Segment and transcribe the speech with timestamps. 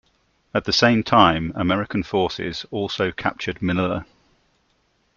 [0.55, 4.07] At the same time, American forces also captured Manila.